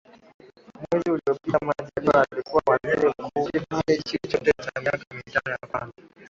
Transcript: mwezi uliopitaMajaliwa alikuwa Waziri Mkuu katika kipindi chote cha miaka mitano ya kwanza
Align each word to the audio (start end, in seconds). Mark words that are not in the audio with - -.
mwezi 0.91 1.11
uliopitaMajaliwa 1.11 2.25
alikuwa 2.31 2.61
Waziri 2.65 3.13
Mkuu 3.19 3.45
katika 3.51 3.81
kipindi 3.81 4.37
chote 4.37 4.51
cha 4.63 4.81
miaka 4.81 4.97
mitano 5.15 5.51
ya 5.51 5.57
kwanza 5.71 5.93